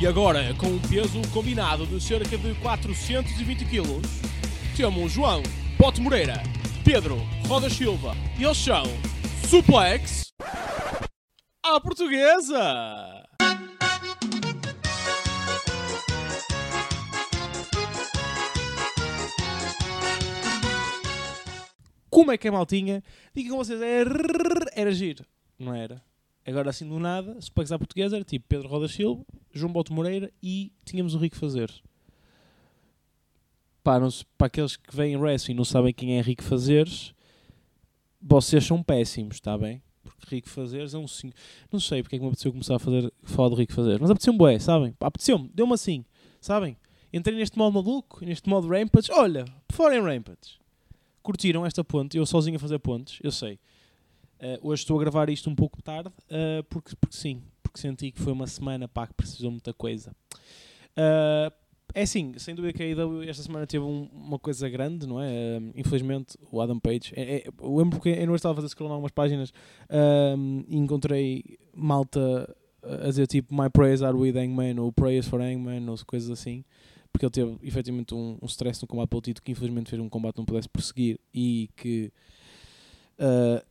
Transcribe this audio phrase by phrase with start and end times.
[0.00, 4.00] E agora, com um peso combinado de cerca de 420 kg,
[4.74, 5.42] temos João
[5.76, 6.42] Pote Moreira,
[6.82, 8.84] Pedro Roda Silva e eles são
[9.46, 10.32] Suplex
[11.62, 13.26] à Portuguesa!
[22.08, 23.04] Como é que é maltinha?
[23.34, 24.10] Diga com vocês, era,
[24.74, 25.26] era giro,
[25.58, 26.02] não era?
[26.50, 30.30] Agora assim do nada, Suplex à Portuguesa era tipo Pedro Roda Silva, João Boto Moreira
[30.42, 31.70] e tínhamos o Rico Fazer.
[33.82, 37.14] Pá, não se- para aqueles que veem wrestling e não sabem quem é Rico Fazeres,
[38.20, 39.82] vocês são péssimos, está bem?
[40.02, 41.32] Porque Rico Fazeres é um senhor.
[41.72, 44.10] Não sei porque é que me apeteceu começar a fazer, falar de Rico Fazeres, mas
[44.10, 44.94] apeteceu-me bué, sabem?
[45.00, 46.04] Apeteceu-me, deu-me assim,
[46.40, 46.76] sabem?
[47.12, 49.10] Entrei neste modo maluco, neste modo Rampage.
[49.12, 50.60] Olha, fora em Rampage.
[51.22, 53.58] Curtiram esta ponte, eu sozinho a fazer pontes, eu sei.
[54.40, 58.10] Eh, hoje estou a gravar isto um pouco tarde, eh, porque, porque sim, porque senti
[58.10, 60.14] que foi uma semana pá, que precisou muita coisa.
[60.96, 61.52] Eh,
[61.94, 65.20] é assim, sem dúvida que a AEW esta semana teve um- uma coisa grande, não
[65.20, 65.28] é?
[65.30, 67.12] Eh, infelizmente, o Adam Page.
[67.16, 69.52] É, é, eu lembro que eu não estava a fazer scroll em algumas páginas
[69.88, 75.40] ehm, e encontrei malta a dizer tipo My prayers are with Hangman ou Prayers for
[75.40, 76.64] Hangman ou coisas assim.
[77.12, 80.08] Porque ele teve efetivamente um, um stress no combate pelo título que infelizmente fez um
[80.08, 82.12] combate que não pudesse prosseguir e que
[83.18, 83.64] eh,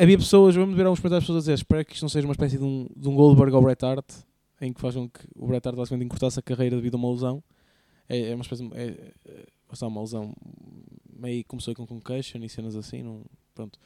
[0.00, 2.32] havia pessoas, vamos ver alguns comentários pessoas a dizer espero que isto não seja uma
[2.32, 4.04] espécie de um, de um Goldberg ao Bret Hart
[4.60, 7.10] em que faz com que o Bret Hart basicamente encurtasse a carreira devido a uma
[7.10, 7.42] lesão.
[8.08, 10.34] É, é uma espécie de, é, é, uma lesão
[11.16, 13.22] meio começou com concussion e cenas assim não,
[13.54, 13.78] pronto.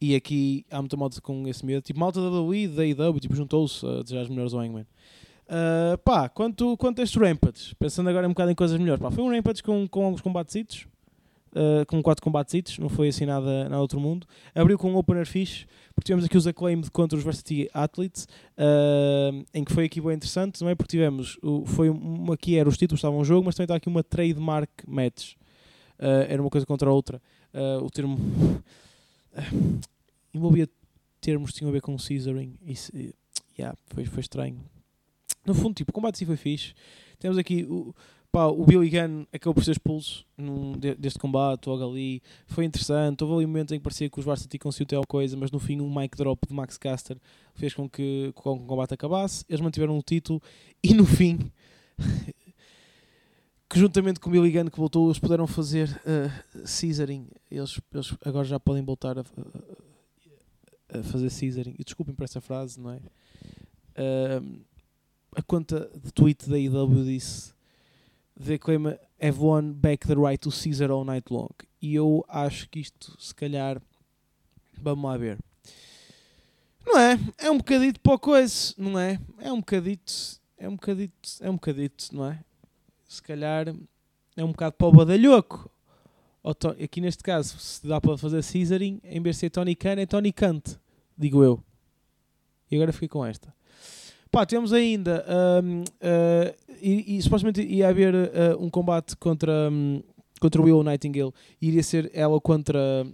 [0.00, 3.34] E aqui há muita malta com esse medo tipo malta da WWE, da AEW tipo
[3.34, 4.86] juntou-se a desejar as melhores ao Hangman.
[5.48, 9.10] Uh, pá, quanto, quanto a estes Rampage, pensando agora um bocado em coisas melhores, pá,
[9.10, 10.86] foi um Rampage com, com alguns combatesitos,
[11.58, 14.26] uh, com quatro combatesitos, não foi assim nada, nada outro mundo.
[14.54, 19.44] Abriu com um opener fixe, porque tivemos aqui os Acclaimed contra os Varsity Athletes, uh,
[19.52, 20.74] em que foi aqui bem interessante, não é?
[20.74, 21.88] Porque tivemos, o, foi
[22.32, 25.34] aqui era os títulos estavam em jogo, mas também está aqui uma trademark match,
[25.98, 27.20] uh, era uma coisa contra a outra.
[27.82, 28.18] O termo
[30.32, 30.68] envolvia
[31.20, 33.14] termos tinham a ver com Caesaring, se-
[33.58, 34.60] yeah, foi, foi estranho.
[35.44, 36.74] No fundo, tipo, o combate sim foi fixe.
[37.18, 37.94] Temos aqui o,
[38.30, 42.22] pá, o Billy Gunn acabou por ser expulso num, de- deste combate, logo ali.
[42.46, 43.22] Foi interessante.
[43.24, 45.58] Houve ali um momento em que parecia que os Varsity conseguiu ter coisa, mas no
[45.58, 47.16] fim um mic drop de Max Caster
[47.54, 49.44] fez com que, com que o combate acabasse.
[49.48, 50.40] Eles mantiveram o título
[50.82, 51.50] e no fim,
[53.68, 57.26] que juntamente com o Billy Gunn que voltou, eles puderam fazer uh, Caesaring.
[57.50, 61.74] Eles, eles agora já podem voltar a, a- a fazer Caesaring.
[61.78, 63.00] E desculpem por essa frase, não é?
[64.40, 64.60] Um,
[65.36, 67.52] a conta de tweet da IW disse
[68.40, 68.86] The claim
[69.20, 71.50] have won back the right to Caesar all night long.
[71.82, 73.80] E eu acho que isto, se calhar,
[74.80, 75.38] vamos lá ver.
[76.86, 77.18] Não é?
[77.36, 79.20] É um bocadito para coisa, não é?
[79.40, 80.12] É um bocadito,
[80.56, 82.40] é um bocadito, é um bocadito, não é?
[83.08, 83.74] Se calhar
[84.36, 85.70] é um bocado para o badalhoco.
[86.82, 90.06] Aqui neste caso, se dá para fazer Caesaring, em vez de ser Tony Khan, é
[90.06, 90.78] Tony Kant,
[91.16, 91.62] digo eu.
[92.70, 93.52] E agora fiquei com esta.
[94.30, 95.24] Pá, temos ainda.
[95.62, 100.02] hum, uh, e, e supostamente ia haver uh, um combate contra, hum,
[100.40, 101.32] contra Will Nightingale.
[101.60, 103.06] E iria ser ela contra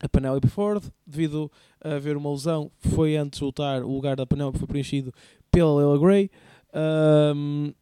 [0.00, 0.84] a Penelope Ford.
[1.06, 1.50] Devido
[1.82, 3.82] a haver uma lesão, foi antes de lutar.
[3.82, 5.12] O lugar da Penelope foi preenchido
[5.50, 6.30] pela Leila Grey.
[7.34, 7.72] Hum,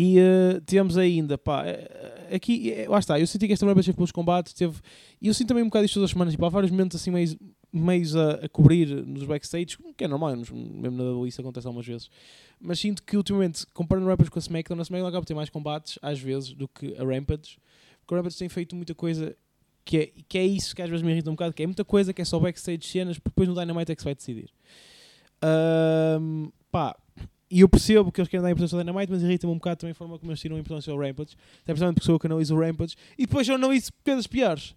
[0.00, 3.94] e uh, temos ainda, pá, eh, aqui, eh, lá está, eu senti que esta mulher
[3.94, 4.78] pelos combates, teve,
[5.20, 7.10] e eu sinto também um bocado isto todas as semanas, tipo, há vários momentos assim
[7.10, 7.36] meios,
[7.72, 10.56] meios a, a cobrir nos backstage, que é normal, mesmo
[10.92, 12.10] na WWE isso acontece algumas vezes,
[12.60, 15.50] mas sinto que ultimamente, comparando Rampage com a SmackDown, a SmackDown acaba por ter mais
[15.50, 17.58] combates, às vezes, do que a Rampage,
[18.00, 19.36] porque o Rampage tem feito muita coisa
[19.84, 21.84] que é, que é isso que às vezes me irrita um bocado, que é muita
[21.84, 24.50] coisa que é só backstage cenas, porque depois no Dynamite é que se vai decidir.
[25.40, 26.94] Ahm, pá,
[27.50, 29.92] e eu percebo que eles querem dar importância ao Dynamite, mas irrita-me um bocado também
[29.92, 31.34] a forma como eles tiram importância ao Rampage.
[31.62, 32.94] Até precisamente porque sou eu que analiso o Rampage.
[33.16, 34.74] E depois eu analiso coisas piores.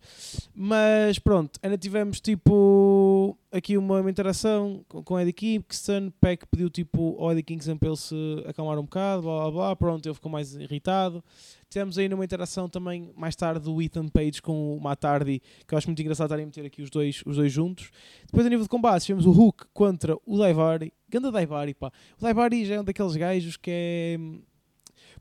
[0.55, 6.11] Mas pronto, ainda tivemos tipo aqui uma, interação com, com Eddie Kingston.
[6.21, 8.15] Peck pediu tipo ao Eddie Kingston para ele se
[8.47, 9.75] acalmar um bocado, blá blá blá.
[9.75, 11.21] Pronto, ele ficou mais irritado.
[11.69, 15.73] Tivemos aí uma interação também mais tarde do Ethan Page com o Matt Hardy, que
[15.73, 17.91] eu acho muito engraçado estarem a meter aqui os dois, os dois juntos.
[18.25, 20.91] Depois a nível de combate tivemos o Hook contra o Daivari.
[21.11, 21.91] Ganda Daivari, pá.
[22.17, 24.17] O Daivari já é um daqueles gajos que é...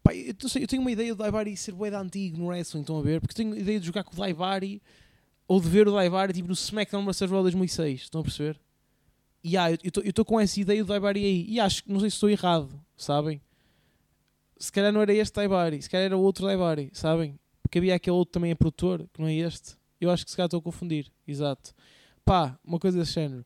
[0.02, 2.98] Pá, eu, sei, eu tenho uma ideia do Daivari ser bué antigo no wrestling, estão
[2.98, 3.20] a ver?
[3.20, 4.80] Porque tenho a ideia de jogar com o Daivari
[5.46, 7.30] ou de ver o Daivari tipo, no SmackDown vs.
[7.30, 8.58] Raw 2006, estão a perceber?
[9.42, 12.08] E ah, eu estou com essa ideia do Daivari aí e acho que não sei
[12.08, 13.40] se estou errado, sabem?
[14.56, 17.38] Se calhar não era este Daivari, se calhar era outro Daivari, sabem?
[17.62, 19.76] Porque havia aquele outro também é produtor, que não é este.
[20.00, 21.74] Eu acho que se calhar estou a confundir, exato.
[22.24, 23.44] Pá, uma coisa desse género.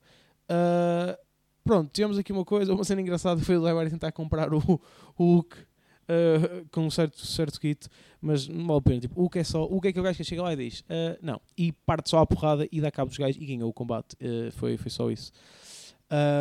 [0.49, 1.19] Ah,
[1.65, 4.81] pronto, tivemos aqui uma coisa, uma cena engraçada foi o Levar tentar comprar o, o
[5.17, 5.57] Hulk
[6.05, 7.89] uh, com um certo, certo kit,
[8.21, 9.01] mas não vale a pena.
[9.01, 10.57] Tipo, o que é só, o que é que o gajo que chega lá e
[10.57, 13.69] diz, uh, não, e parte só a porrada e dá cabo dos gajos e ganhou
[13.69, 14.15] o combate.
[14.15, 15.33] Uh, foi, foi só isso.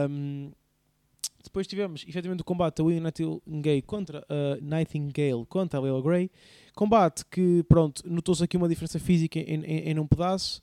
[0.09, 0.51] Um,
[1.43, 6.31] depois tivemos efetivamente o combate da William Nightingale contra a Nightingale contra a Leila Grey.
[6.73, 10.61] Combate que, pronto, notou-se aqui uma diferença física em, em, em um pedaço.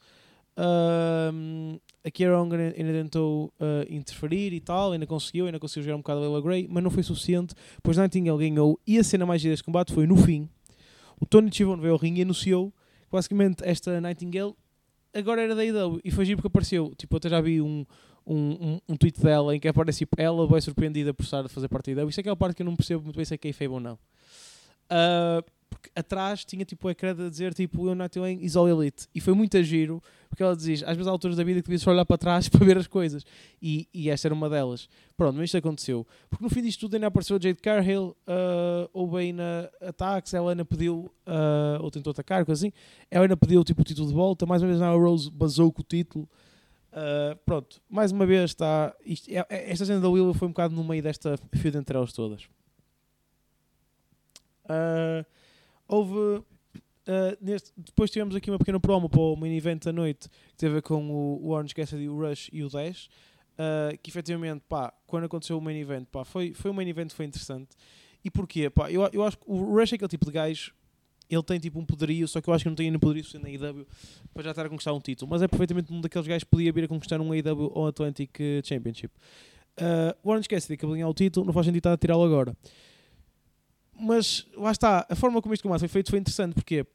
[0.57, 5.97] Um, a Kiera Honger ainda tentou uh, interferir e tal, ainda conseguiu, ainda conseguiu jogar
[5.97, 9.27] um bocado a Leila Grey, mas não foi suficiente, pois Nightingale ganhou e a cena
[9.27, 10.49] mais gira deste combate foi no fim.
[11.21, 14.55] O Tony Chivon veio ao ringue e anunciou que basicamente esta Nightingale
[15.13, 17.85] agora era da IW e foi giro porque apareceu, tipo, eu até já vi um,
[18.27, 21.49] um, um, um tweet dela em que aparece tipo, ela bem surpreendida por estar a
[21.49, 22.09] fazer parte da IW.
[22.09, 23.81] Isto é aquela parte que eu não percebo muito bem se é que é ou
[23.81, 23.99] não.
[24.91, 25.45] Uh,
[25.81, 29.09] porque atrás tinha tipo o ecrã a dizer tipo eu not doing is all elite.
[29.15, 31.69] E foi muito a giro porque ela dizia às vezes há alturas da vida que
[31.69, 33.25] devias olhar para trás para ver as coisas.
[33.61, 34.89] E, e esta era uma delas.
[35.17, 36.07] Pronto, mas isto aconteceu.
[36.29, 40.35] Porque no fim disto tudo ainda apareceu a Jade Carhill uh, ou bem na ataques
[40.35, 42.73] ela ainda pediu uh, ou tentou atacar, coisa assim.
[43.11, 44.45] Ela ainda pediu tipo o título de volta.
[44.45, 46.29] Mais uma vez a Rose basou com o título.
[46.93, 48.95] Uh, pronto, mais uma vez está.
[49.07, 51.97] Isto, é, é, esta cena da Willow foi um bocado no meio desta fio entre
[51.97, 52.49] elas todas.
[54.65, 55.25] Uh,
[55.91, 56.45] houve.
[57.09, 60.57] Uh, neste, depois tivemos aqui uma pequena promo para o main event da noite que
[60.59, 63.09] teve a ver com o, o Orange Cassidy, o Rush e o Dash.
[64.03, 67.27] que efetivamente, pá, quando aconteceu o main event, pá, foi, foi um main event foi
[67.27, 67.71] interessante.
[68.23, 68.71] E porquê?
[68.71, 70.73] Pá, eu, eu acho que o Rush é aquele tipo de gajo
[71.31, 73.59] ele tem tipo um poderio, só que eu acho que não tem ainda poderio suficiente
[73.59, 73.87] na AEW
[74.35, 75.31] para já estar a conquistar um título.
[75.31, 78.37] Mas é perfeitamente um daqueles gajos que podia vir a conquistar um AEW ou Atlantic
[78.65, 79.13] Championship.
[79.79, 82.57] Uh, o Orange Cassidy que ganhar o título, não faz sentido estar a tirá-lo agora.
[84.01, 86.87] Mas lá está, a forma como combate foi feito foi interessante, porque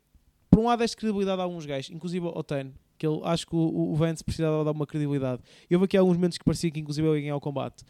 [0.50, 3.56] por um lado deste credibilidade a alguns gajos, inclusive ao Ten, que ele, acho que
[3.56, 5.42] o, o Vance precisava dar uma credibilidade.
[5.70, 7.84] E houve aqui alguns momentos que parecia que inclusive ele ia ganhar o combate.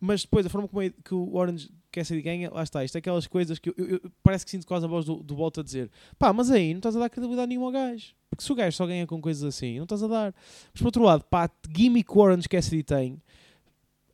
[0.00, 2.84] Mas depois, a forma como é que o Orange Cassidy ganha, lá está.
[2.84, 5.22] Isto é aquelas coisas que eu, eu, eu parece que sinto quase a voz do,
[5.22, 8.12] do Bolt a dizer: pá, mas aí não estás a dar credibilidade nenhuma ao gajo.
[8.28, 10.34] Porque se o gajo só ganha com coisas assim, não estás a dar.
[10.72, 13.22] Mas por outro lado, pá, gimmick o Orange Cassidy tem,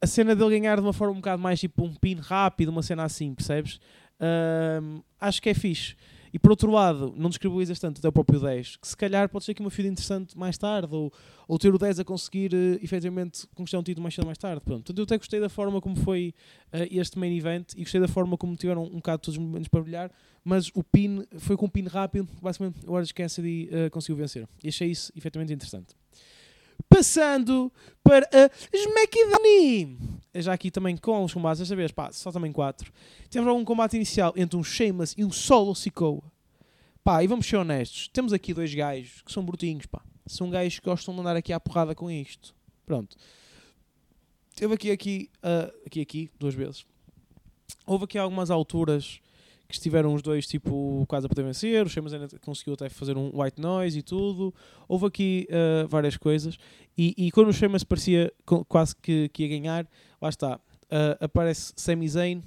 [0.00, 2.82] a cena dele ganhar de uma forma um bocado mais tipo um pin rápido, uma
[2.82, 3.80] cena assim, percebes?
[5.20, 5.94] Acho que é fixe.
[6.32, 9.44] E por outro lado, não descredibilizas tanto até o próprio 10, que se calhar pode
[9.44, 11.12] ser aqui uma fida interessante mais tarde, ou,
[11.46, 14.60] ou ter o 10 a conseguir uh, efetivamente conquistar um título mais cedo mais tarde.
[14.60, 14.84] Pronto.
[14.84, 16.34] Portanto, eu até gostei da forma como foi
[16.72, 19.68] uh, este main event e gostei da forma como tiveram um bocado todos os momentos
[19.68, 20.10] para brilhar,
[20.44, 24.46] mas o pin foi com um pin rápido, basicamente o Orange Cassidy uh, conseguiu vencer.
[24.62, 25.94] E achei isso efetivamente interessante.
[26.98, 27.72] Passando
[28.02, 30.18] para a SmackDown.
[30.34, 32.92] Já aqui também com os combates, desta vez, pá, só também 4.
[33.30, 36.24] Temos algum combate inicial entre um Sheamus e um Solo Sikoa.
[37.04, 40.02] Pá, e vamos ser honestos, temos aqui dois gajos que são brutinhos, pá.
[40.26, 42.52] São gajos que gostam de andar aqui à porrada com isto.
[42.84, 43.16] Pronto.
[44.56, 46.84] Teve aqui, aqui, uh, aqui, aqui, duas vezes.
[47.86, 49.20] Houve aqui algumas alturas
[49.68, 53.18] que estiveram os dois tipo quase a poder vencer, o Sheamus ainda conseguiu até fazer
[53.18, 54.54] um white noise e tudo.
[54.88, 56.56] Houve aqui uh, várias coisas
[56.96, 58.32] e, e quando o Sheamus parecia
[58.66, 59.86] quase que, que ia ganhar,
[60.20, 62.42] lá está, uh, aparece Sami Zayn,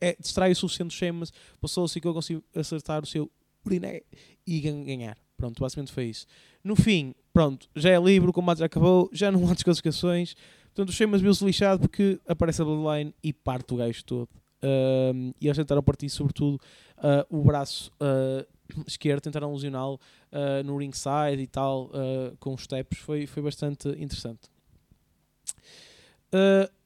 [0.00, 3.28] é, distrai o suficiente o Sheamus, passou assim que eu consigo acertar o seu
[3.66, 4.02] uriné
[4.46, 5.16] e ganhar.
[5.36, 6.26] Pronto, basicamente foi isso.
[6.62, 10.34] No fim, pronto, já é livre, o combate já acabou, já não há desclassificações.
[10.66, 14.28] Portanto, o Sheamus viu-se lixado porque aparece a Bloodline e parte o gajo todo.
[14.62, 16.60] Uh, e eles tentaram partir, sobretudo,
[16.98, 18.46] uh, o braço uh,
[18.86, 20.00] esquerdo, tentaram lesioná-lo
[20.30, 21.90] uh, no ringside e tal,
[22.38, 22.98] com os steps.
[22.98, 24.48] Foi, foi bastante interessante.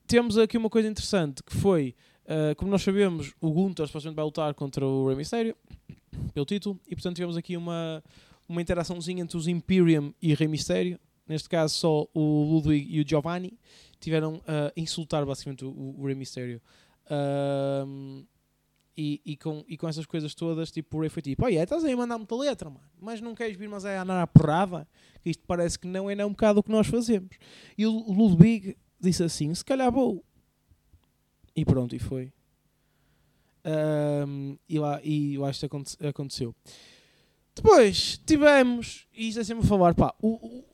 [0.06, 1.94] temos aqui uma coisa interessante que foi,
[2.56, 5.54] como nós sabemos, o Gunther supostamente vai lutar contra o Rey Mysterio
[6.32, 8.02] pelo título, e portanto tivemos aqui uma,
[8.48, 10.98] uma interaçãozinha entre os Imperium e Rey Mysterio.
[11.28, 13.58] Neste caso, só o Ludwig e o Giovanni
[13.98, 16.60] tiveram a insultar basicamente o, o Rey Mysterio.
[17.10, 18.24] Um,
[18.96, 21.84] e, e, com, e com essas coisas todas, tipo, o Ray foi tipo, olha, estás
[21.84, 24.88] aí a mandar muita letra, mano, mas não queres vir, mas é andar à porrada,
[25.22, 27.36] isto parece que não é, não um bocado o que nós fazemos.
[27.76, 30.24] E o Ludwig disse assim, se calhar vou.
[31.54, 32.32] E pronto, e foi.
[34.26, 36.54] Um, e, lá, e eu acho que aconteceu.
[37.54, 40.64] Depois tivemos, e isto é sempre a falar, pá, o, o,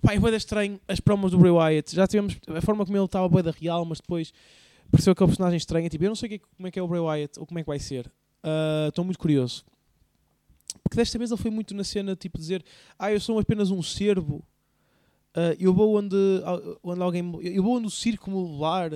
[0.00, 1.94] pá, é estranho as promos do Bray Wyatt.
[1.94, 4.32] Já tivemos a forma como ele estava bem da real, mas depois
[4.94, 5.88] pareceu aquele personagem estranho.
[5.88, 7.62] Tipo, eu não sei que, como é que é o Bray Wyatt ou como é
[7.62, 8.10] que vai ser.
[8.42, 9.64] Ah, estou uh, muito curioso.
[10.82, 12.64] Porque desta vez ele foi muito na cena, tipo, dizer:
[12.98, 14.44] Ah, eu sou apenas um cervo.
[15.36, 16.16] Uh, eu vou onde,
[16.82, 17.40] onde alguém.
[17.42, 18.90] Eu vou onde o circo me levar.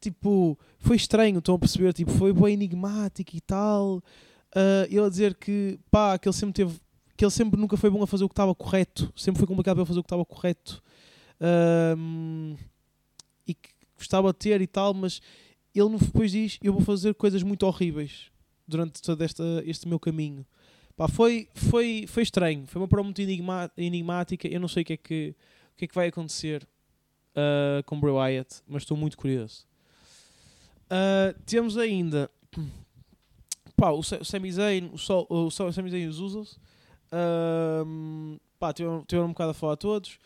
[0.00, 1.92] Tipo, foi estranho, estão a perceber?
[1.92, 3.96] Tipo, foi bem enigmático e tal.
[4.54, 6.78] Uh, ele a dizer que, pá, que ele sempre teve.
[7.16, 9.10] Que ele sempre nunca foi bom a fazer o que estava correto.
[9.16, 10.82] Sempre foi complicado para ele fazer o que estava correto.
[11.40, 12.56] Uh,
[13.96, 15.20] gostava de ter e tal, mas
[15.74, 18.30] ele depois diz: Eu vou fazer coisas muito horríveis
[18.66, 20.44] durante todo esta, este meu caminho.
[20.96, 23.20] Pá, foi, foi, foi estranho, foi uma prova muito
[23.76, 24.48] enigmática.
[24.48, 25.34] Eu não sei o que é que,
[25.74, 26.66] o que, é que vai acontecer
[27.32, 29.66] uh, com Bray Wyatt, mas estou muito curioso.
[30.86, 32.30] Uh, temos ainda
[33.76, 36.58] pá, o, Sami Zayn, o, Sol, o Sami Zayn e os Usos.
[37.12, 40.18] Uh, pá, tiveram, tiveram um bocado a falar a todos.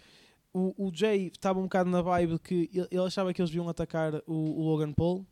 [0.52, 3.68] O, o Jay estava um bocado na vibe que ele, ele achava que eles deviam
[3.68, 5.24] atacar o, o Logan Paul,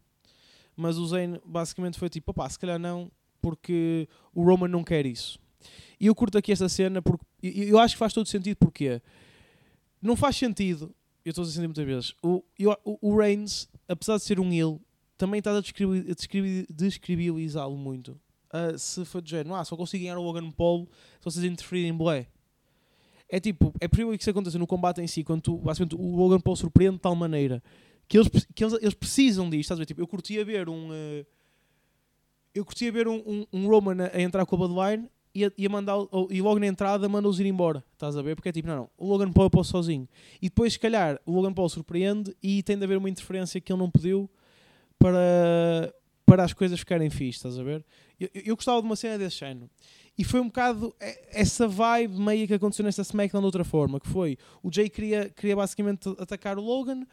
[0.76, 3.10] mas o Zayn basicamente foi tipo, pá, se calhar não,
[3.40, 5.38] porque o Roman não quer isso.
[5.98, 9.02] E eu curto aqui esta cena porque eu acho que faz todo sentido porque
[10.00, 10.94] não faz sentido,
[11.24, 12.44] eu estou a dizer muitas vezes, o,
[12.84, 14.80] o, o Reigns, apesar de ser um heel,
[15.16, 15.60] também está a,
[16.70, 18.12] describilizá-lo muito.
[18.52, 21.90] Uh, se for de género, ah, só consigo ganhar o Logan Paul se vocês interferirem
[21.90, 22.28] em Blé.
[23.28, 26.16] É tipo, é possível que isso aconteça no combate em si, quando tu, basicamente o
[26.16, 27.62] Logan Paul surpreende de tal maneira
[28.08, 29.60] que eles, que eles, eles precisam disto.
[29.66, 29.86] Estás a ver?
[29.86, 30.88] Tipo, eu curtia ver um.
[30.88, 31.26] Uh,
[32.54, 35.52] eu curtia ver um, um, um Roman a, a, entrar com a Bloodline e, a,
[35.56, 35.96] e, a mandar,
[36.30, 37.84] e logo na entrada manda-os ir embora.
[37.92, 38.34] Estás a ver?
[38.34, 40.08] Porque é tipo, não, não, o Logan Paul eu posso sozinho.
[40.40, 43.70] E depois, se calhar, o Logan Paul surpreende e tem de haver uma interferência que
[43.70, 44.28] ele não pediu
[44.98, 45.94] para,
[46.24, 47.84] para as coisas ficarem fixe, estás a ver?
[48.18, 49.70] Eu, eu, eu gostava de uma cena desse género.
[50.18, 50.92] E foi um bocado
[51.30, 55.28] essa vibe meio que aconteceu nesta SmackDown de outra forma, que foi, o Jay queria,
[55.30, 57.06] queria basicamente atacar o Logan,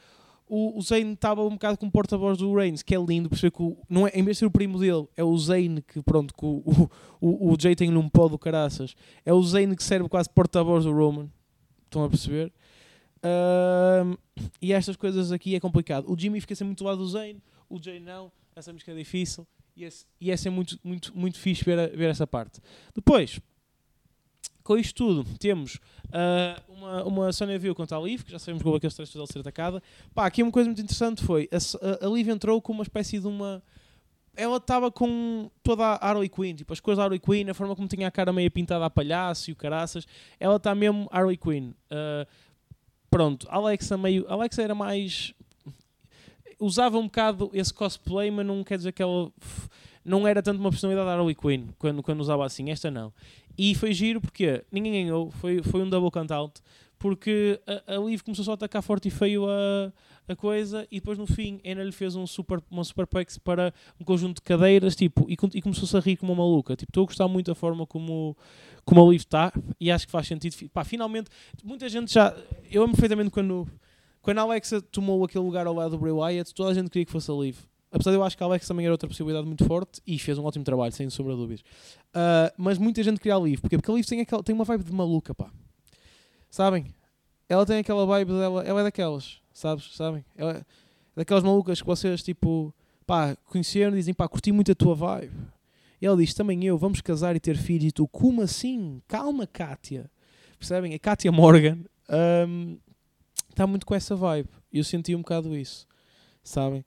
[0.47, 3.63] o, o Zayn estava um bocado como porta-voz do Reigns, que é lindo, perceber que
[3.63, 6.33] o, não é, em vez de ser o primo dele, é o Zayn que, pronto,
[6.33, 6.89] que o,
[7.21, 10.85] o, o Jay tem um pó do caraças, é o Zayn que serve quase porta-voz
[10.85, 11.29] do Roman,
[11.85, 12.51] estão a perceber?
[13.17, 14.17] Uh,
[14.61, 16.11] e estas coisas aqui é complicado.
[16.11, 18.95] O Jimmy fica sempre muito do lado do Zayn, o Jay não, essa música é
[18.95, 19.87] difícil, e,
[20.21, 22.61] e essa é muito, muito, muito fixe ver, a, ver essa parte.
[22.93, 23.39] Depois,
[24.63, 28.63] com isto tudo, temos uh, uma, uma Sonya View contra a Liv, que já sabemos
[28.63, 29.81] como aqueles trechos dela ser atacada.
[30.13, 31.57] Pá, aqui uma coisa muito interessante foi, a,
[32.05, 33.61] a, a Liv entrou com uma espécie de uma...
[34.35, 37.75] Ela estava com toda a Harley Quinn, tipo, as coisas da Harley Quinn, a forma
[37.75, 40.05] como tinha a cara meio pintada a palhaço e o caraças.
[40.39, 41.69] Ela está mesmo Harley Quinn.
[41.91, 42.27] Uh,
[43.09, 44.25] pronto, Alexa meio...
[44.27, 45.33] Alexa era mais...
[46.59, 49.31] Usava um bocado esse cosplay, mas não quer dizer que ela
[50.03, 53.11] não era tanto uma personalidade da Harley Quinn quando, quando usava assim, esta não.
[53.57, 56.61] E foi giro porque ninguém ganhou, foi, foi um double count out,
[56.99, 59.91] porque a, a Liv começou só a atacar forte e feio a,
[60.27, 64.03] a coisa e depois no fim Ana lhe fez um super, uma superplex para um
[64.03, 66.75] conjunto de cadeiras tipo, e, e começou-se a rir como uma maluca.
[66.75, 68.37] Tipo, estou a gostar muito da forma como,
[68.83, 70.69] como a Liv está e acho que faz sentido.
[70.69, 71.29] Pá, finalmente,
[71.63, 72.35] muita gente já.
[72.69, 73.67] Eu amo perfeitamente quando,
[74.25, 77.05] quando a Alexa tomou aquele lugar ao lado do Bray Wyatt, toda a gente queria
[77.05, 77.59] que fosse a Liv.
[77.91, 80.39] Apesar de eu acho que a Alex também era outra possibilidade muito forte e fez
[80.39, 81.61] um ótimo trabalho, sem sombra de dúvidas.
[82.09, 83.61] Uh, mas muita gente queria a Liv.
[83.61, 83.77] Porquê?
[83.77, 85.51] Porque a Liv tem, aquela, tem uma vibe de maluca, pá.
[86.49, 86.87] Sabem?
[87.47, 88.63] Ela tem aquela vibe dela.
[88.63, 89.95] Ela é daquelas, sabes?
[89.95, 90.25] Sabem?
[90.35, 90.65] Ela é
[91.15, 92.73] daquelas malucas que vocês, tipo,
[93.05, 95.37] pá, conheceram e dizem, pá, curti muito a tua vibe.
[96.01, 97.89] E ela diz, também eu, vamos casar e ter filhos.
[97.89, 99.03] E tu, como assim?
[99.07, 100.09] Calma, Kátia.
[100.57, 100.95] Percebem?
[100.95, 101.77] A Kátia Morgan
[103.55, 104.49] está muito com essa vibe.
[104.71, 105.87] Eu senti um bocado isso.
[106.43, 106.85] Sabem?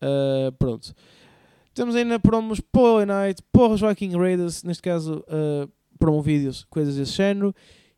[0.00, 0.94] Uh, pronto.
[1.74, 6.96] Temos ainda promos para Night, para os Viking Raiders, neste caso uh, promo vídeos, coisas
[6.96, 7.54] desse género.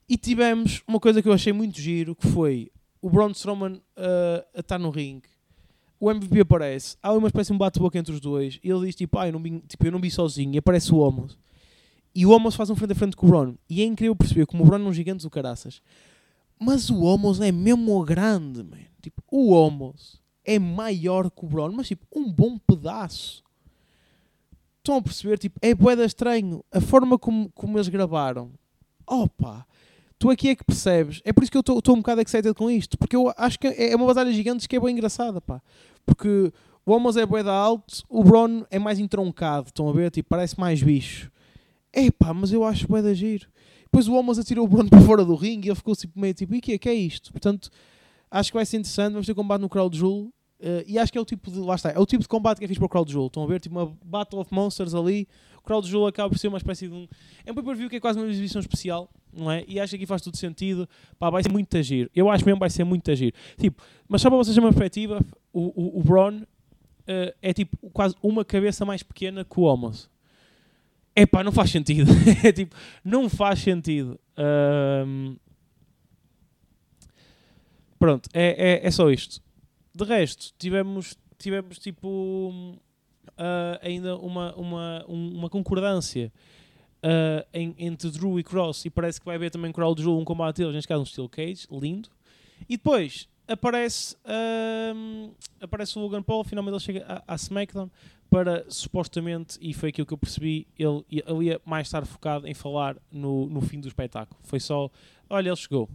[0.08, 2.70] E tivemos uma coisa que eu achei muito giro, que foi
[3.02, 5.28] o Braun Strowman uh, a estar no ringue.
[6.00, 8.58] O MVP aparece, há uma espécie de um bate-boca entre os dois.
[8.62, 10.54] E ele diz tipo, ah, eu não vi, tipo, eu não vi sozinho.
[10.54, 11.38] E aparece o Homos.
[12.14, 13.56] E o Homos faz um frente a frente com o Braun.
[13.68, 15.82] E é incrível perceber como o Braun é um gigante do caraças.
[16.58, 18.78] Mas o Homos é mesmo grande, man.
[19.02, 23.42] Tipo, o Homos é maior que o Braun, mas tipo, um bom pedaço.
[24.78, 25.38] Estão a perceber?
[25.38, 26.64] Tipo, é boeda estranho.
[26.72, 28.52] A forma como, como eles gravaram.
[29.06, 29.66] Opa!
[30.18, 31.20] Tu aqui é que percebes.
[31.24, 32.96] É por isso que eu estou um bocado excited com isto.
[32.96, 35.60] Porque eu acho que é uma batalha gigante que é bem engraçada, pá.
[36.06, 36.52] Porque
[36.86, 39.66] o Homos é boeda alto, o Braun é mais entroncado.
[39.66, 40.10] Estão a ver?
[40.10, 41.30] Tipo, parece mais bicho.
[41.92, 43.48] É pá, mas eu acho boeda giro.
[43.96, 46.34] Depois o Homos atirou o Braun para fora do ringue e ele ficou tipo, meio
[46.34, 47.32] tipo, e que é, que é isto?
[47.32, 47.70] Portanto,
[48.30, 49.12] acho que vai ser interessante.
[49.12, 50.30] Vamos ter combate no Crowd Jewel.
[50.60, 51.58] Uh, e acho que é o tipo de.
[51.60, 53.28] Lá está, é o tipo de combate que é fixe para o Crowd Jewel.
[53.28, 53.58] Estão a ver?
[53.58, 55.26] Tipo uma Battle of Monsters ali.
[55.56, 57.08] O Crowd Jewel acaba por ser uma espécie de um.
[57.46, 59.64] É um pay-per-view que é quase uma exibição especial, não é?
[59.66, 60.86] E acho que aqui faz todo sentido.
[61.18, 62.10] Pá, vai ser muito agir.
[62.14, 63.32] Eu acho mesmo que vai ser muito agir.
[63.58, 65.24] Tipo, mas só para vocês terem uma perspectiva,
[65.54, 66.44] o, o, o uh,
[67.40, 70.10] é tipo quase uma cabeça mais pequena que o Homos.
[71.18, 72.12] É pá, não faz sentido.
[72.44, 74.20] é tipo, não faz sentido.
[74.36, 75.36] Um...
[77.98, 79.42] Pronto, é, é, é só isto.
[79.94, 82.78] De resto, tivemos, tivemos tipo
[83.28, 86.30] uh, ainda uma, uma, uma concordância
[86.98, 90.24] uh, em, entre Drew e Cross e parece que vai haver também Crowd Jewel, um
[90.24, 92.10] combate deles, neste caso um Steel Cage, lindo.
[92.68, 94.16] E depois aparece,
[95.60, 97.90] aparece o Logan Paul, finalmente ele chega à, SmackDown
[98.28, 102.54] para supostamente, e foi aquilo que eu percebi, ele, ele ia mais estar focado em
[102.54, 104.38] falar no, no fim do espetáculo.
[104.42, 104.90] Foi só,
[105.30, 105.88] olha, ele chegou.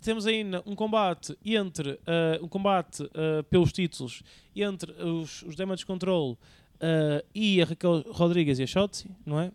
[0.00, 4.22] Temos ainda um combate entre uh, um combate uh, pelos títulos
[4.54, 9.50] entre os, os Damage Control uh, e a Raquel Rodrigues e a Shotzi, não é?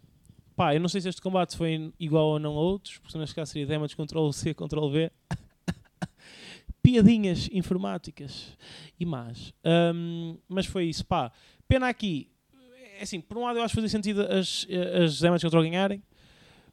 [0.54, 3.34] Pá, eu não sei se este combate foi igual ou não a outros, porque neste
[3.34, 5.10] caso seria Damage Control C, Control V.
[6.82, 8.58] piadinhas informáticas
[9.00, 9.54] e más.
[9.94, 11.32] Um, mas foi isso, pá.
[11.68, 12.30] Pena aqui,
[13.00, 14.68] é assim, por um lado eu acho que fazia sentido as,
[15.04, 16.04] as Damage Control ganharem,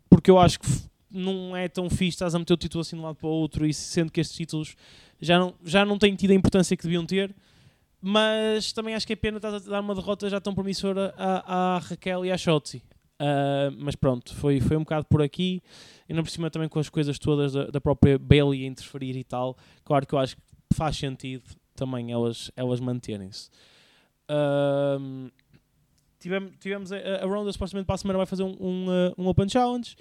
[0.08, 0.68] porque eu acho que
[1.10, 3.30] não é tão fixe estás a meter o título assim de um lado para o
[3.30, 4.76] outro e sendo que estes títulos
[5.20, 7.34] já não, já não têm tido a importância que deviam ter.
[8.00, 11.76] Mas também acho que é pena estar a dar uma derrota já tão promissora à,
[11.76, 12.82] à Raquel e à Shotzi.
[13.20, 15.62] Uh, mas pronto, foi, foi um bocado por aqui.
[16.08, 19.24] E não por cima também com as coisas todas da, da própria Bailey interferir e
[19.24, 19.56] tal.
[19.84, 20.42] Claro que eu acho que
[20.74, 21.42] faz sentido
[21.74, 23.50] também elas, elas manterem-se.
[24.30, 25.30] Uh,
[26.18, 29.26] tivemos, tivemos a, a Ronda supostamente para a semana vai fazer um, um, uh, um
[29.26, 29.94] Open Challenge.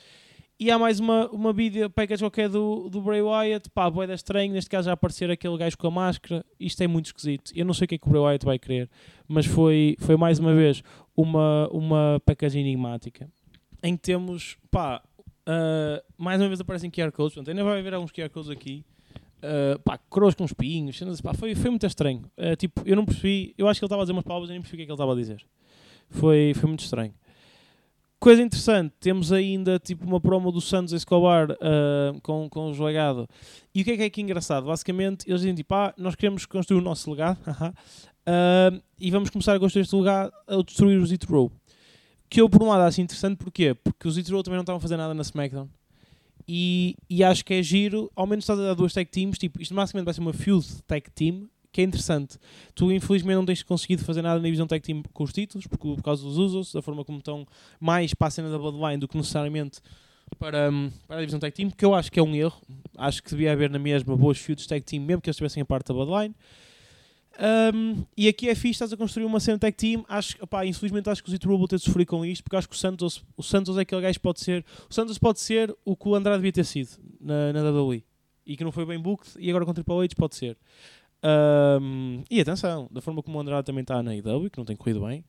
[0.59, 3.69] E há mais uma, uma vídeo package qualquer do, do Bray Wyatt.
[3.69, 4.51] Pá, boeda estranho.
[4.51, 6.43] Neste caso já aparecer aquele gajo com a máscara.
[6.59, 7.51] Isto é muito esquisito.
[7.55, 8.89] Eu não sei o que é que o Bray Wyatt vai querer.
[9.27, 10.81] Mas foi, foi mais uma vez
[11.17, 13.27] uma, uma package enigmática.
[13.81, 15.01] Em que temos, pá,
[15.47, 17.33] uh, mais uma vez aparecem QR codes.
[17.33, 18.85] Portanto, ainda vai haver alguns QR codes aqui.
[19.37, 20.99] Uh, pá, coroas com espinhos.
[21.23, 22.23] Pá, foi, foi muito estranho.
[22.37, 23.55] Uh, tipo, eu não percebi.
[23.57, 24.85] Eu acho que ele estava a dizer umas palavras e nem percebi o que é
[24.85, 25.43] que ele estava a dizer.
[26.09, 27.13] Foi, foi muito estranho.
[28.19, 33.29] Coisa interessante, temos ainda tipo uma promo do Santos Escobar uh, com, com o legado.
[33.75, 34.65] E o que é que é aqui engraçado?
[34.65, 39.55] Basicamente, eles dizem tipo, ah, nós queremos construir o nosso legado uh, e vamos começar
[39.55, 41.51] a construir este legado a destruir os Row.
[42.27, 43.75] Que eu, por um lado, acho interessante, porquê?
[43.75, 45.69] Porque os Row também não estavam a fazer nada na SmackDown.
[46.47, 49.61] E, e acho que é giro, ao menos estás a dar duas tag teams, tipo,
[49.61, 51.47] isto basicamente vai ser uma feud tag team,
[51.77, 52.39] que é interessante.
[52.73, 55.87] Tu, infelizmente, não tens conseguido fazer nada na divisão tag team com os títulos, porque,
[55.87, 57.45] por causa dos usos, da forma como estão
[57.79, 59.79] mais para a cena da Bloodline do que necessariamente
[60.39, 62.59] para, hum, para a divisão tag team, que eu acho que é um erro.
[62.97, 65.65] Acho que devia haver na mesma boas feuds tag team, mesmo que eles estivessem a
[65.65, 66.33] parte da Bloodline.
[67.39, 70.03] Um, e aqui é fixe, estás a construir uma cena tag team.
[70.09, 72.79] Acho, infelizmente acho que o Zito Rubble ter sofrer com isto, porque acho que o
[72.79, 74.65] Santos, o Santos é aquele gajo que pode ser.
[74.89, 76.89] O Santos pode ser o que o Andrade devia ter sido
[77.21, 78.03] na, na WWE
[78.47, 80.57] e que não foi bem booked, e agora com o Triple H pode ser.
[81.23, 84.75] Um, e atenção, da forma como o Andrade também está na IW, que não tem
[84.75, 85.23] corrido bem,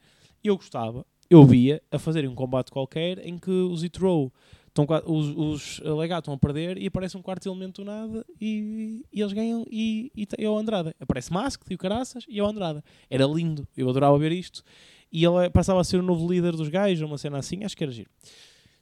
[0.45, 4.33] eu gostava, eu via a fazerem um combate qualquer em que os Itro
[4.67, 9.05] estão, os, os legados estão a perder e aparece um quarto elemento do nada e,
[9.13, 10.95] e eles ganham e, e é o Andrade.
[11.01, 12.83] Aparece Masked e o Caraças e é o Andrade.
[13.11, 14.63] Era lindo, eu adorava ver isto.
[15.11, 17.83] E ele passava a ser o novo líder dos gajos, uma cena assim, acho que
[17.83, 18.11] era giro.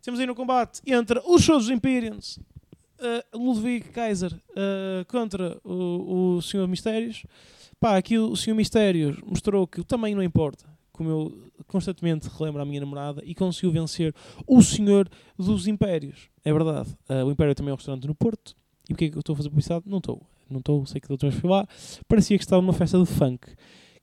[0.02, 2.38] Temos aí no combate entre os shows dos Imperiums
[3.00, 7.24] uh, Ludwig Kaiser uh, contra o, o Senhor Mistérios.
[7.78, 12.62] Pá, aqui o Senhor Mistérios mostrou que o tamanho não importa, como eu constantemente relembro
[12.62, 14.14] à minha namorada, e conseguiu vencer
[14.46, 16.28] o Senhor dos Impérios.
[16.44, 16.90] É verdade.
[17.08, 18.54] Uh, o Império também é um restaurante no Porto.
[18.88, 19.84] E o que é que eu estou a fazer publicidade?
[19.86, 20.22] Não estou.
[20.48, 21.66] Não estou, sei que da última vez fui lá.
[22.06, 23.48] Parecia que estava numa festa de funk.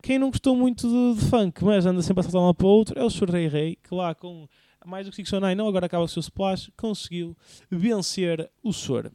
[0.01, 2.69] Quem não gostou muito de, de funk, mas anda sempre a saltar um para o
[2.69, 3.31] outro, é o Sr.
[3.31, 4.49] Rei Rei, que lá com
[4.85, 7.35] mais do que 609, não, agora acaba o seu splash, conseguiu
[7.69, 9.11] vencer o Sor.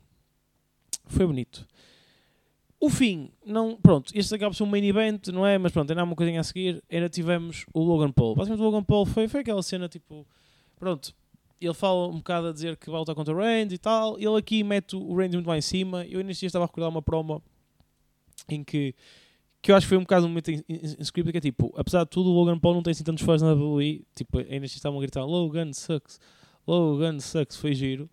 [1.07, 1.67] Foi bonito.
[2.81, 5.59] O fim, não, pronto, este acaba por ser um main event, não é?
[5.59, 6.83] Mas pronto, ainda há uma coisinha a seguir.
[6.91, 8.37] Ainda tivemos o Logan Paul.
[8.37, 10.25] Basicamente, o Logan Paul foi, foi aquela cena tipo,
[10.79, 11.13] pronto,
[11.61, 14.17] ele fala um bocado a dizer que vai lutar contra o Randy e tal.
[14.17, 16.07] Ele aqui mete o Randy muito lá em cima.
[16.07, 17.43] Eu neste dia estava a recordar uma promo
[18.49, 18.95] em que
[19.61, 20.51] que eu acho que foi um bocado um momento
[20.99, 23.43] inscrito, que é tipo, apesar de tudo, o Logan Paul não tem assim tantos fãs
[23.43, 26.21] na WWE, tipo, ainda estavam a gritar Logan sucks,
[26.67, 28.09] Logan sucks, foi giro.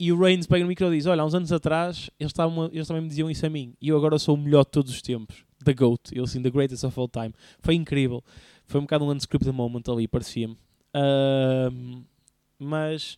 [0.00, 2.70] E o Reigns pega no micro e diz: Olha, há uns anos atrás eles, estavam,
[2.72, 4.92] eles também me diziam isso a mim, e eu agora sou o melhor de todos
[4.92, 7.32] os tempos, The GOAT, ele assim, The Greatest of All Time.
[7.60, 8.22] Foi incrível,
[8.64, 10.56] foi um bocado um unscripted moment ali, parecia-me.
[10.94, 12.04] Uh,
[12.58, 13.16] mas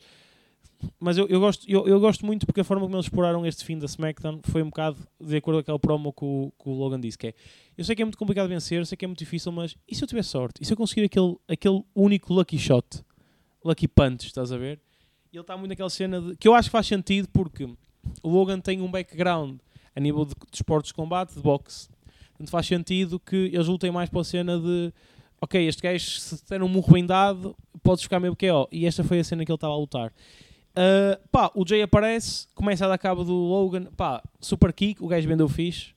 [0.98, 3.64] mas eu, eu, gosto, eu, eu, gosto muito porque a forma como eles exploraram este
[3.64, 6.72] fim da SmackDown foi um bocado de acordo com aquela promo que o, que o
[6.72, 7.34] Logan disse, que é
[7.76, 9.94] eu sei que é muito complicado vencer, eu sei que é muito difícil, mas e
[9.94, 10.62] se eu tiver sorte?
[10.62, 13.02] E se eu conseguir aquele, aquele único lucky shot?
[13.64, 14.80] Lucky punch, estás a ver?
[15.32, 17.64] E ele está muito naquela cena de, que eu acho que faz sentido porque
[18.22, 19.58] o Logan tem um background
[19.94, 21.88] a nível de, de esportes de combate, de boxe.
[22.30, 24.92] Portanto, faz sentido que eles lutem mais para a cena de
[25.40, 28.66] ok, este gajo se der um murro bem dado, podes ficar meio que é, ó.
[28.70, 30.12] E esta foi a cena que ele estava a lutar.
[30.70, 35.09] Uh, pá, o Jay aparece, começa a dar cabo do Logan, pá, super kick, o
[35.09, 35.92] gajo vendeu fixe.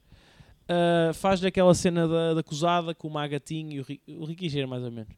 [0.64, 4.84] Uh, faz aquela cena da, da acusada com o Magatinho e o, o Ricky mais
[4.84, 5.14] ou menos.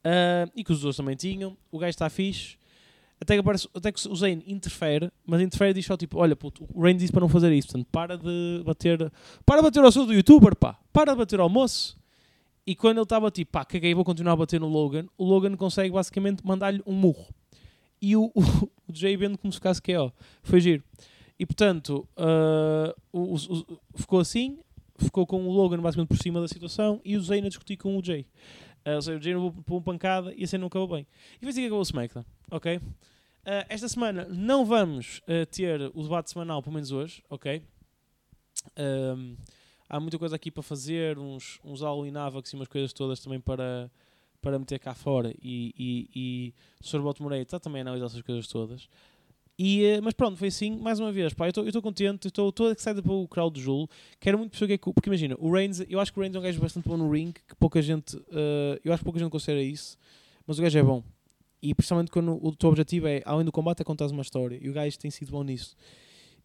[0.00, 1.56] Uh, e que os dois também tinham.
[1.70, 2.58] O gajo está fixe.
[3.20, 6.34] Até que, aparece, até que o Zayn interfere, mas interfere e diz só tipo: Olha,
[6.34, 9.12] puto, o Reigns disse para não fazer isso, portanto, para de bater,
[9.44, 11.98] para de bater ao seu do youtuber, pá, para de bater ao moço.
[12.66, 15.54] E quando ele estava tipo, pá, caguei, vou continuar a bater no Logan, o Logan
[15.54, 17.26] consegue basicamente mandar-lhe um murro.
[18.00, 18.42] E o, o,
[18.88, 20.12] o Jay vendo como se ficasse KO.
[20.42, 20.82] Foi giro.
[21.38, 24.58] E portanto, uh, o, o, ficou assim,
[24.98, 27.96] ficou com o Logan basicamente por cima da situação e o Zayn a discutir com
[27.96, 28.26] o Jay.
[28.86, 31.06] Uh, ou seja, o Jay não por uma pancada e a cena não acabou bem.
[31.36, 32.76] E foi assim que acabou o SmackDown, ok?
[32.76, 37.62] Uh, esta semana não vamos uh, ter o debate semanal, pelo menos hoje, ok?
[38.78, 39.36] Um,
[39.88, 43.90] há muita coisa aqui para fazer, uns, uns all-in e umas coisas todas também para,
[44.40, 45.34] para meter cá fora.
[45.42, 47.00] E, e, e o Sr.
[47.00, 48.88] Boto Moreira está também a analisar essas coisas todas.
[49.62, 52.72] E, eh, mas pronto, foi assim, mais uma vez, pá, eu estou contente, estou todo
[52.72, 55.52] excited pelo crowd do Jul, quero muito perceber o que é que, porque imagina, o
[55.52, 57.82] Reigns, eu acho que o Reigns é um gajo bastante bom no ring, que pouca
[57.82, 59.98] gente, uh, eu acho que pouca gente considera isso,
[60.46, 61.04] mas o gajo é bom,
[61.60, 64.70] e principalmente quando o teu objetivo é, além do combate, é contar uma história, e
[64.70, 65.76] o gajo tem sido bom nisso.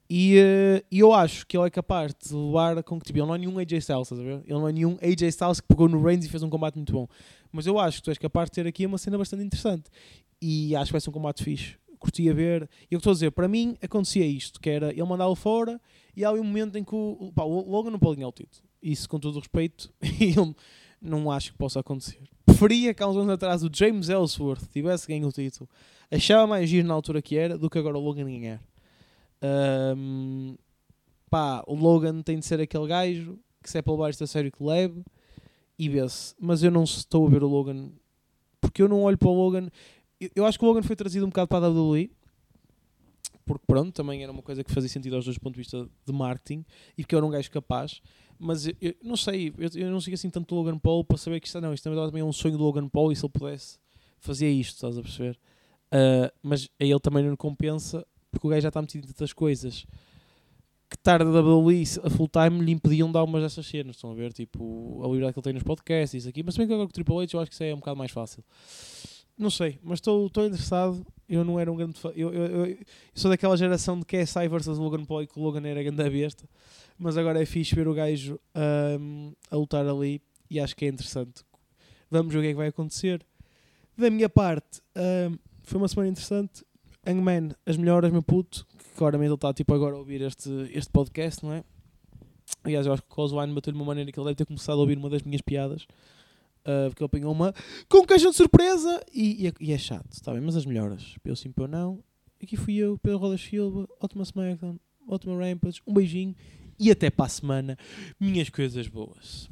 [0.10, 3.36] E uh, eu acho que ele é capaz de levar com que, tipo, ele não
[3.36, 4.42] é nenhum AJ Styles, estás a ver?
[4.46, 6.94] Ele não é nenhum AJ Styles que pegou no Reigns e fez um combate muito
[6.94, 7.08] bom,
[7.52, 9.90] mas eu acho que tu és capaz de ter aqui uma cena bastante interessante,
[10.40, 12.70] e acho que vai ser um combate fixe curtia ver.
[12.90, 15.82] E eu estou a dizer, para mim acontecia isto, que era ele mandá-lo fora
[16.16, 18.64] e há um momento em que o, pá, o Logan não pode ganhar o título.
[18.82, 19.92] Isso com todo o respeito,
[20.36, 20.56] eu
[21.02, 22.22] não acho que possa acontecer.
[22.46, 25.70] Preferia que há uns anos atrás o James Ellsworth tivesse ganho o título.
[26.12, 28.62] Achava mais giro na altura que era do que agora o Logan ganhar.
[29.98, 30.56] Um,
[31.30, 34.52] pá, o Logan tem de ser aquele gajo que se é pelo baixo da série
[34.52, 35.04] que leve
[35.78, 36.36] e vê-se.
[36.40, 37.90] Mas eu não estou a ver o Logan
[38.62, 39.70] porque eu não olho para o Logan
[40.36, 42.10] eu acho que o Logan foi trazido um bocado para a WWE
[43.46, 46.14] porque pronto, também era uma coisa que fazia sentido aos dois pontos de vista de
[46.14, 46.66] marketing
[46.98, 48.02] e porque eu era um gajo capaz,
[48.40, 51.18] mas eu, eu não sei, eu, eu, não sei assim tanto do Logan Paul para
[51.18, 53.32] saber que isto, não, isto também é um sonho do Logan Paul e se ele
[53.32, 53.78] pudesse
[54.20, 55.38] fazia isto, estás a perceber?
[55.94, 58.06] Uh, mas a ele também não compensa
[58.36, 59.86] porque o gajo já está metido em tantas coisas
[60.90, 64.12] que tarde da WWE a full time lhe impediam de dar umas dessas cenas, estão
[64.12, 64.32] a ver?
[64.34, 66.88] Tipo, a liberdade que ele tem nos podcasts e isso aqui, mas também que agora
[66.88, 68.44] com o Triple H eu acho que isso é um bocado mais fácil.
[69.38, 71.06] Não sei, mas estou interessado.
[71.28, 72.12] Eu não era um grande fã.
[72.16, 72.78] Eu, eu, eu, eu
[73.14, 76.48] sou daquela geração de KSI versus Logan Paul que o Logan era grande besta.
[76.98, 78.40] Mas agora é fixe ver o gajo
[79.00, 81.44] um, a lutar ali e acho que é interessante.
[82.10, 83.26] Vamos ver o que é que vai acontecer.
[83.98, 86.64] Da minha parte, um, foi uma semana interessante.
[87.06, 88.66] Hangman, as melhoras, meu puto.
[88.78, 91.64] Que claramente ele está tipo agora a ouvir este, este podcast, não é?
[92.64, 94.82] Aliás, eu acho que o Coswine bateu-lhe uma maneira que ele deve ter começado a
[94.82, 95.84] ouvir uma das minhas piadas.
[96.62, 97.54] Uh, porque ele apanhou uma
[97.88, 100.42] com caixa de surpresa e, e, é, e é chato, está bem?
[100.42, 102.04] Mas as melhoras, pelo sim, pelo não.
[102.42, 106.36] Aqui fui eu, Pedro Rodas Silva, ótima SmackDown, ótima Rampage, um beijinho
[106.80, 107.78] e até para a semana,
[108.20, 109.48] minhas coisas boas.